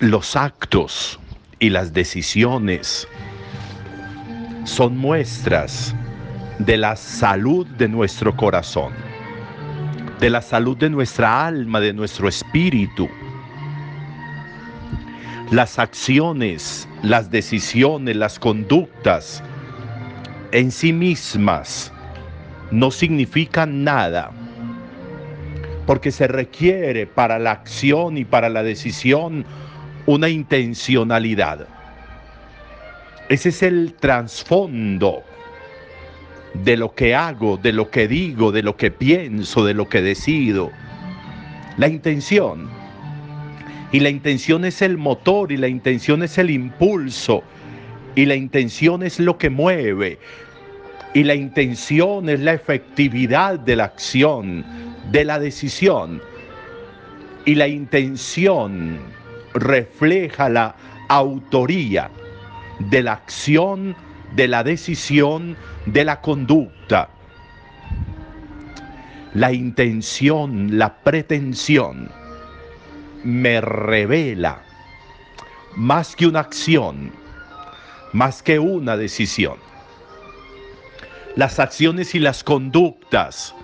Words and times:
los 0.00 0.36
actos 0.36 1.18
y 1.58 1.70
las 1.70 1.92
decisiones 1.92 3.08
son 4.62 4.96
muestras 4.96 5.92
de 6.60 6.76
la 6.76 6.94
salud 6.94 7.66
de 7.66 7.88
nuestro 7.88 8.36
corazón, 8.36 8.92
de 10.20 10.30
la 10.30 10.40
salud 10.40 10.76
de 10.76 10.88
nuestra 10.88 11.44
alma, 11.44 11.80
de 11.80 11.92
nuestro 11.92 12.28
espíritu. 12.28 13.08
Las 15.50 15.80
acciones, 15.80 16.88
las 17.02 17.28
decisiones, 17.32 18.14
las 18.14 18.38
conductas 18.38 19.42
en 20.52 20.70
sí 20.70 20.92
mismas 20.92 21.92
no 22.70 22.92
significan 22.92 23.82
nada, 23.82 24.30
porque 25.86 26.12
se 26.12 26.28
requiere 26.28 27.08
para 27.08 27.40
la 27.40 27.50
acción 27.50 28.16
y 28.16 28.24
para 28.24 28.48
la 28.48 28.62
decisión 28.62 29.44
una 30.08 30.30
intencionalidad. 30.30 31.68
Ese 33.28 33.50
es 33.50 33.62
el 33.62 33.92
trasfondo 33.92 35.22
de 36.54 36.78
lo 36.78 36.94
que 36.94 37.14
hago, 37.14 37.58
de 37.58 37.74
lo 37.74 37.90
que 37.90 38.08
digo, 38.08 38.50
de 38.50 38.62
lo 38.62 38.74
que 38.74 38.90
pienso, 38.90 39.66
de 39.66 39.74
lo 39.74 39.86
que 39.86 40.00
decido. 40.00 40.70
La 41.76 41.88
intención. 41.88 42.70
Y 43.92 44.00
la 44.00 44.08
intención 44.08 44.64
es 44.64 44.80
el 44.80 44.96
motor 44.96 45.52
y 45.52 45.58
la 45.58 45.68
intención 45.68 46.22
es 46.22 46.38
el 46.38 46.48
impulso 46.48 47.42
y 48.14 48.24
la 48.24 48.34
intención 48.34 49.02
es 49.02 49.20
lo 49.20 49.36
que 49.36 49.50
mueve 49.50 50.18
y 51.12 51.22
la 51.22 51.34
intención 51.34 52.30
es 52.30 52.40
la 52.40 52.54
efectividad 52.54 53.58
de 53.60 53.76
la 53.76 53.84
acción, 53.84 54.64
de 55.10 55.26
la 55.26 55.38
decisión. 55.38 56.22
Y 57.44 57.54
la 57.56 57.68
intención 57.68 59.17
refleja 59.54 60.48
la 60.48 60.74
autoría 61.08 62.10
de 62.78 63.02
la 63.02 63.12
acción, 63.12 63.96
de 64.34 64.48
la 64.48 64.62
decisión, 64.62 65.56
de 65.86 66.04
la 66.04 66.20
conducta. 66.20 67.08
La 69.34 69.52
intención, 69.52 70.78
la 70.78 70.94
pretensión 70.98 72.10
me 73.24 73.60
revela 73.60 74.62
más 75.76 76.16
que 76.16 76.26
una 76.26 76.40
acción, 76.40 77.12
más 78.12 78.42
que 78.42 78.58
una 78.58 78.96
decisión. 78.96 79.56
Las 81.36 81.58
acciones 81.58 82.14
y 82.14 82.18
las 82.18 82.42
conductas 82.42 83.54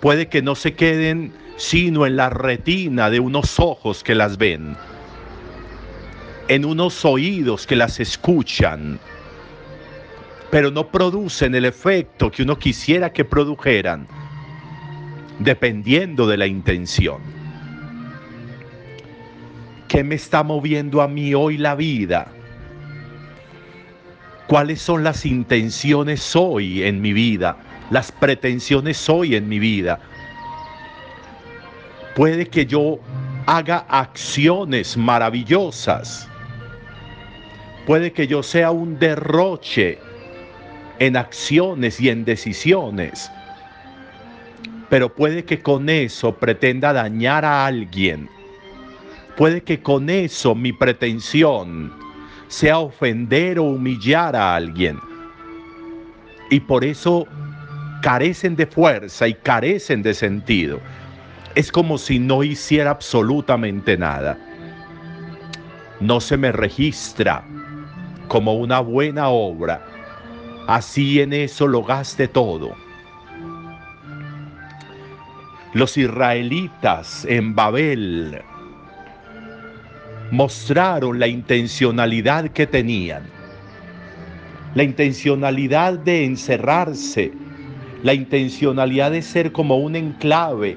puede 0.00 0.28
que 0.28 0.40
no 0.40 0.54
se 0.54 0.74
queden 0.74 1.32
sino 1.60 2.06
en 2.06 2.16
la 2.16 2.30
retina 2.30 3.10
de 3.10 3.20
unos 3.20 3.60
ojos 3.60 4.02
que 4.02 4.14
las 4.14 4.38
ven, 4.38 4.78
en 6.48 6.64
unos 6.64 7.04
oídos 7.04 7.66
que 7.66 7.76
las 7.76 8.00
escuchan, 8.00 8.98
pero 10.50 10.70
no 10.70 10.88
producen 10.88 11.54
el 11.54 11.66
efecto 11.66 12.30
que 12.30 12.44
uno 12.44 12.58
quisiera 12.58 13.12
que 13.12 13.26
produjeran, 13.26 14.08
dependiendo 15.38 16.26
de 16.26 16.38
la 16.38 16.46
intención. 16.46 17.20
¿Qué 19.86 20.02
me 20.02 20.14
está 20.14 20.42
moviendo 20.42 21.02
a 21.02 21.08
mí 21.08 21.34
hoy 21.34 21.58
la 21.58 21.74
vida? 21.74 22.28
¿Cuáles 24.46 24.80
son 24.80 25.04
las 25.04 25.26
intenciones 25.26 26.34
hoy 26.34 26.84
en 26.84 27.02
mi 27.02 27.12
vida? 27.12 27.58
Las 27.90 28.12
pretensiones 28.12 29.10
hoy 29.10 29.34
en 29.34 29.46
mi 29.46 29.58
vida 29.58 30.00
Puede 32.20 32.48
que 32.48 32.66
yo 32.66 32.98
haga 33.46 33.86
acciones 33.88 34.94
maravillosas. 34.94 36.28
Puede 37.86 38.12
que 38.12 38.26
yo 38.26 38.42
sea 38.42 38.72
un 38.72 38.98
derroche 38.98 39.98
en 40.98 41.16
acciones 41.16 41.98
y 41.98 42.10
en 42.10 42.26
decisiones. 42.26 43.32
Pero 44.90 45.08
puede 45.08 45.46
que 45.46 45.62
con 45.62 45.88
eso 45.88 46.34
pretenda 46.36 46.92
dañar 46.92 47.46
a 47.46 47.64
alguien. 47.64 48.28
Puede 49.38 49.62
que 49.62 49.80
con 49.80 50.10
eso 50.10 50.54
mi 50.54 50.74
pretensión 50.74 51.90
sea 52.48 52.80
ofender 52.80 53.58
o 53.58 53.64
humillar 53.64 54.36
a 54.36 54.56
alguien. 54.56 54.98
Y 56.50 56.60
por 56.60 56.84
eso 56.84 57.26
carecen 58.02 58.56
de 58.56 58.66
fuerza 58.66 59.26
y 59.26 59.32
carecen 59.32 60.02
de 60.02 60.12
sentido 60.12 60.80
es 61.54 61.72
como 61.72 61.98
si 61.98 62.18
no 62.18 62.42
hiciera 62.42 62.90
absolutamente 62.90 63.96
nada. 63.96 64.38
No 66.00 66.20
se 66.20 66.36
me 66.36 66.52
registra 66.52 67.44
como 68.28 68.54
una 68.54 68.80
buena 68.80 69.28
obra. 69.28 69.84
Así 70.66 71.20
en 71.20 71.32
eso 71.32 71.66
lo 71.66 71.82
gaste 71.82 72.28
todo. 72.28 72.74
Los 75.74 75.96
israelitas 75.96 77.24
en 77.28 77.54
Babel 77.54 78.42
mostraron 80.30 81.18
la 81.18 81.26
intencionalidad 81.26 82.48
que 82.50 82.66
tenían. 82.66 83.24
La 84.74 84.84
intencionalidad 84.84 85.94
de 85.94 86.24
encerrarse, 86.24 87.32
la 88.04 88.14
intencionalidad 88.14 89.10
de 89.10 89.22
ser 89.22 89.50
como 89.50 89.78
un 89.78 89.96
enclave 89.96 90.76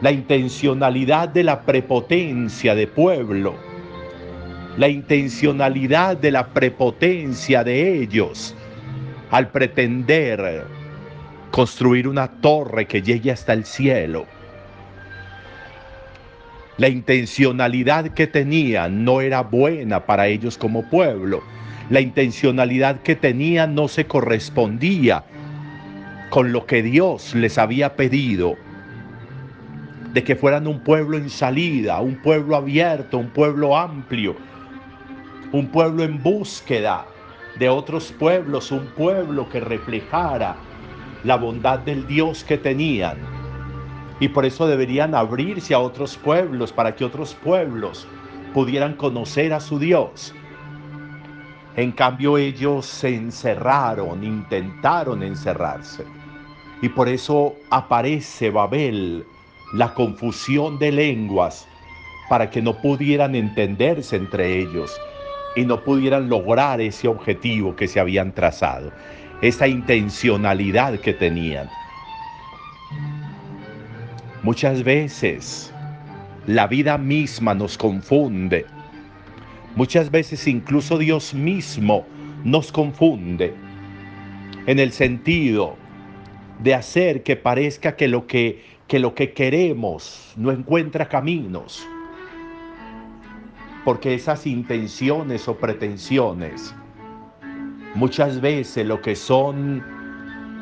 la 0.00 0.12
intencionalidad 0.12 1.28
de 1.28 1.42
la 1.42 1.62
prepotencia 1.62 2.74
de 2.74 2.86
pueblo, 2.86 3.56
la 4.76 4.88
intencionalidad 4.88 6.16
de 6.16 6.30
la 6.30 6.46
prepotencia 6.48 7.64
de 7.64 8.00
ellos 8.00 8.54
al 9.30 9.48
pretender 9.48 10.64
construir 11.50 12.06
una 12.06 12.28
torre 12.28 12.86
que 12.86 13.02
llegue 13.02 13.32
hasta 13.32 13.52
el 13.52 13.64
cielo. 13.64 14.26
La 16.76 16.88
intencionalidad 16.88 18.10
que 18.10 18.28
tenían 18.28 19.04
no 19.04 19.20
era 19.20 19.42
buena 19.42 20.06
para 20.06 20.28
ellos 20.28 20.56
como 20.56 20.88
pueblo. 20.88 21.42
La 21.90 22.00
intencionalidad 22.00 23.00
que 23.02 23.16
tenían 23.16 23.74
no 23.74 23.88
se 23.88 24.06
correspondía 24.06 25.24
con 26.30 26.52
lo 26.52 26.66
que 26.66 26.84
Dios 26.84 27.34
les 27.34 27.58
había 27.58 27.96
pedido 27.96 28.56
de 30.12 30.24
que 30.24 30.36
fueran 30.36 30.66
un 30.66 30.80
pueblo 30.80 31.16
en 31.16 31.28
salida, 31.28 32.00
un 32.00 32.16
pueblo 32.16 32.56
abierto, 32.56 33.18
un 33.18 33.28
pueblo 33.28 33.76
amplio, 33.76 34.36
un 35.52 35.68
pueblo 35.68 36.02
en 36.02 36.22
búsqueda 36.22 37.06
de 37.58 37.68
otros 37.68 38.12
pueblos, 38.18 38.70
un 38.70 38.86
pueblo 38.96 39.48
que 39.48 39.60
reflejara 39.60 40.56
la 41.24 41.36
bondad 41.36 41.80
del 41.80 42.06
Dios 42.06 42.44
que 42.44 42.56
tenían. 42.56 43.18
Y 44.20 44.28
por 44.28 44.44
eso 44.44 44.66
deberían 44.66 45.14
abrirse 45.14 45.74
a 45.74 45.78
otros 45.78 46.16
pueblos 46.16 46.72
para 46.72 46.94
que 46.94 47.04
otros 47.04 47.34
pueblos 47.34 48.06
pudieran 48.54 48.94
conocer 48.94 49.52
a 49.52 49.60
su 49.60 49.78
Dios. 49.78 50.34
En 51.76 51.92
cambio 51.92 52.38
ellos 52.38 52.86
se 52.86 53.14
encerraron, 53.14 54.24
intentaron 54.24 55.22
encerrarse. 55.22 56.04
Y 56.82 56.88
por 56.88 57.08
eso 57.08 57.54
aparece 57.70 58.50
Babel 58.50 59.24
la 59.72 59.94
confusión 59.94 60.78
de 60.78 60.92
lenguas 60.92 61.66
para 62.28 62.50
que 62.50 62.62
no 62.62 62.74
pudieran 62.80 63.34
entenderse 63.34 64.16
entre 64.16 64.58
ellos 64.60 64.98
y 65.56 65.64
no 65.64 65.82
pudieran 65.82 66.28
lograr 66.28 66.80
ese 66.80 67.08
objetivo 67.08 67.74
que 67.74 67.88
se 67.88 68.00
habían 68.00 68.32
trazado, 68.32 68.92
esa 69.40 69.66
intencionalidad 69.66 70.98
que 71.00 71.12
tenían. 71.12 71.68
Muchas 74.42 74.84
veces 74.84 75.72
la 76.46 76.66
vida 76.66 76.96
misma 76.96 77.54
nos 77.54 77.76
confunde. 77.76 78.66
Muchas 79.74 80.10
veces 80.10 80.46
incluso 80.46 80.96
Dios 80.96 81.34
mismo 81.34 82.06
nos 82.44 82.72
confunde 82.72 83.54
en 84.66 84.78
el 84.78 84.92
sentido 84.92 85.76
de 86.60 86.74
hacer 86.74 87.22
que 87.22 87.36
parezca 87.36 87.96
que 87.96 88.08
lo 88.08 88.26
que 88.26 88.77
que 88.88 88.98
lo 88.98 89.14
que 89.14 89.34
queremos 89.34 90.32
no 90.36 90.50
encuentra 90.50 91.08
caminos, 91.08 91.86
porque 93.84 94.14
esas 94.14 94.46
intenciones 94.46 95.46
o 95.46 95.56
pretensiones 95.56 96.74
muchas 97.94 98.40
veces 98.40 98.86
lo 98.86 99.00
que 99.00 99.14
son 99.14 99.84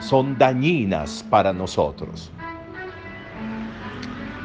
son 0.00 0.36
dañinas 0.38 1.24
para 1.28 1.52
nosotros. 1.52 2.30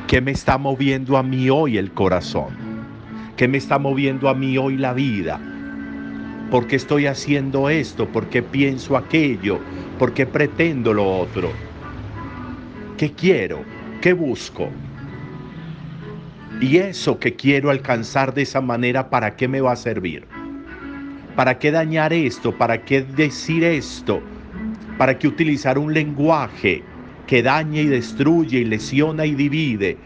¿Qué 0.07 0.21
me 0.21 0.31
está 0.31 0.57
moviendo 0.57 1.17
a 1.17 1.23
mí 1.23 1.49
hoy 1.49 1.77
el 1.77 1.91
corazón? 1.91 2.55
¿Qué 3.37 3.47
me 3.47 3.57
está 3.57 3.79
moviendo 3.79 4.29
a 4.29 4.33
mí 4.33 4.57
hoy 4.57 4.77
la 4.77 4.93
vida? 4.93 5.39
¿Por 6.51 6.67
qué 6.67 6.75
estoy 6.75 7.07
haciendo 7.07 7.69
esto? 7.69 8.07
¿Por 8.07 8.27
qué 8.27 8.41
pienso 8.41 8.95
aquello? 8.95 9.59
¿Por 9.97 10.13
qué 10.13 10.25
pretendo 10.25 10.93
lo 10.93 11.19
otro? 11.19 11.49
¿Qué 12.97 13.11
quiero? 13.11 13.61
¿Qué 14.01 14.13
busco? 14.13 14.69
Y 16.61 16.77
eso 16.77 17.19
que 17.19 17.35
quiero 17.35 17.69
alcanzar 17.69 18.33
de 18.33 18.43
esa 18.43 18.61
manera, 18.61 19.09
¿para 19.09 19.35
qué 19.35 19.49
me 19.49 19.59
va 19.59 19.73
a 19.73 19.75
servir? 19.75 20.25
¿Para 21.35 21.59
qué 21.59 21.71
dañar 21.71 22.13
esto? 22.13 22.57
¿Para 22.57 22.85
qué 22.85 23.01
decir 23.01 23.65
esto? 23.65 24.21
¿Para 24.97 25.19
qué 25.19 25.27
utilizar 25.27 25.77
un 25.77 25.93
lenguaje 25.93 26.83
que 27.27 27.43
daña 27.43 27.81
y 27.81 27.87
destruye 27.87 28.59
y 28.59 28.63
lesiona 28.63 29.25
y 29.25 29.35
divide? 29.35 29.97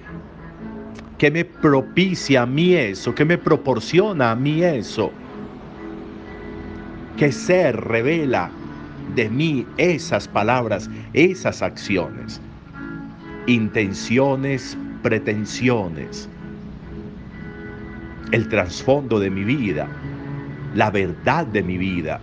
¿Qué 1.20 1.30
me 1.30 1.46
propicia 1.46 2.42
a 2.42 2.46
mí 2.48 2.74
eso? 2.74 3.14
¿Qué 3.14 3.24
me 3.24 3.38
proporciona 3.38 4.32
a 4.32 4.36
mí 4.36 4.64
eso? 4.64 5.12
¿Qué 7.18 7.32
ser 7.32 7.80
revela 7.80 8.50
de 9.14 9.30
mí 9.30 9.68
esas 9.78 10.28
palabras, 10.28 10.90
esas 11.14 11.62
acciones? 11.62 12.42
Intenciones, 13.48 14.78
pretensiones, 15.02 16.30
el 18.32 18.48
trasfondo 18.48 19.20
de 19.20 19.30
mi 19.30 19.44
vida, 19.44 19.88
la 20.76 20.92
verdad 20.92 21.48
de 21.48 21.64
mi 21.64 21.78
vida. 21.78 22.22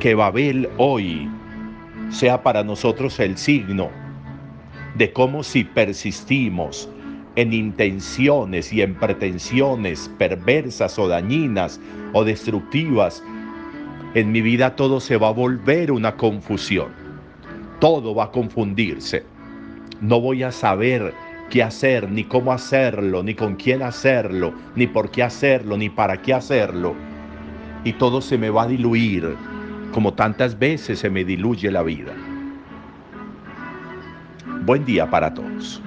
Que 0.00 0.14
Babel 0.14 0.68
hoy 0.76 1.28
sea 2.10 2.42
para 2.42 2.62
nosotros 2.62 3.18
el 3.20 3.38
signo 3.38 3.90
de 4.96 5.12
cómo 5.12 5.42
si 5.42 5.64
persistimos 5.64 6.88
en 7.36 7.52
intenciones 7.52 8.72
y 8.72 8.82
en 8.82 8.94
pretensiones 8.94 10.10
perversas 10.18 10.98
o 10.98 11.08
dañinas 11.08 11.80
o 12.12 12.24
destructivas, 12.24 13.22
en 14.14 14.30
mi 14.30 14.40
vida 14.40 14.76
todo 14.76 15.00
se 15.00 15.16
va 15.16 15.28
a 15.28 15.32
volver 15.32 15.90
una 15.90 16.16
confusión. 16.16 17.03
Todo 17.80 18.14
va 18.14 18.24
a 18.24 18.30
confundirse. 18.30 19.24
No 20.00 20.20
voy 20.20 20.42
a 20.42 20.52
saber 20.52 21.14
qué 21.50 21.62
hacer, 21.62 22.10
ni 22.10 22.24
cómo 22.24 22.52
hacerlo, 22.52 23.22
ni 23.22 23.34
con 23.34 23.56
quién 23.56 23.82
hacerlo, 23.82 24.52
ni 24.74 24.86
por 24.86 25.10
qué 25.10 25.22
hacerlo, 25.22 25.76
ni 25.76 25.88
para 25.88 26.20
qué 26.20 26.34
hacerlo. 26.34 26.94
Y 27.84 27.92
todo 27.94 28.20
se 28.20 28.38
me 28.38 28.50
va 28.50 28.62
a 28.62 28.66
diluir, 28.66 29.36
como 29.92 30.14
tantas 30.14 30.58
veces 30.58 30.98
se 30.98 31.10
me 31.10 31.24
diluye 31.24 31.70
la 31.70 31.82
vida. 31.82 32.12
Buen 34.64 34.84
día 34.84 35.08
para 35.10 35.34
todos. 35.34 35.82